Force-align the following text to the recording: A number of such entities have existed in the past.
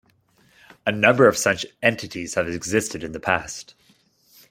A 0.83 0.91
number 0.91 1.27
of 1.27 1.37
such 1.37 1.63
entities 1.83 2.33
have 2.33 2.47
existed 2.49 3.03
in 3.03 3.11
the 3.11 3.19
past. 3.19 3.75